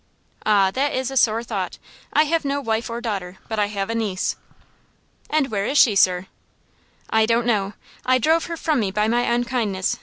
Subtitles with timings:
[0.47, 1.77] "Ah, that is a sore thought!
[2.11, 4.35] I have no wife or daughter; but I have a niece."
[5.29, 6.25] "And where is she, sir?"
[7.11, 7.73] "I don't know.
[8.03, 9.99] I drove her from me by my unkindness.